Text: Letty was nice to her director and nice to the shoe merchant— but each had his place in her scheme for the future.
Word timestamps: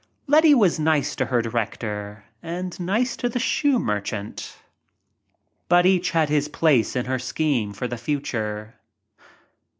Letty 0.25 0.55
was 0.55 0.79
nice 0.79 1.15
to 1.17 1.25
her 1.27 1.43
director 1.43 2.23
and 2.41 2.79
nice 2.79 3.15
to 3.17 3.29
the 3.29 3.37
shoe 3.37 3.77
merchant— 3.77 4.57
but 5.69 5.85
each 5.85 6.09
had 6.09 6.27
his 6.27 6.47
place 6.47 6.95
in 6.95 7.05
her 7.05 7.19
scheme 7.19 7.71
for 7.71 7.87
the 7.87 7.97
future. 7.99 8.73